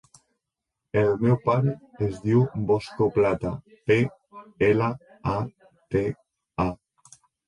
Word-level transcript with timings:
El 0.99 1.09
meu 1.25 1.35
pare 1.41 1.73
es 2.05 2.15
diu 2.23 2.39
Bosco 2.71 3.07
Plata: 3.17 3.51
pe, 3.91 3.97
ela, 4.71 4.87
a, 5.35 5.37
te, 5.93 6.03
a. 6.65 6.67